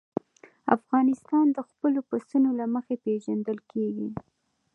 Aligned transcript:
افغانستان 0.77 1.45
د 1.51 1.57
خپلو 1.69 1.99
پسونو 2.09 2.49
له 2.59 2.65
مخې 2.73 2.95
پېژندل 3.05 3.57
کېږي. 3.71 4.09